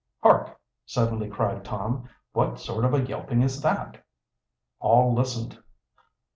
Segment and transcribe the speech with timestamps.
[0.23, 2.09] "Hark!" suddenly cried Tom.
[2.33, 4.03] "What sort of a yelping is that?"
[4.79, 5.59] All listened.